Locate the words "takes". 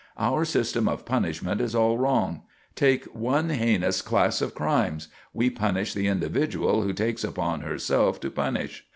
6.93-7.23